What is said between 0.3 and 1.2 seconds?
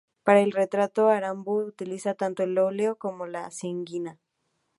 el retrato,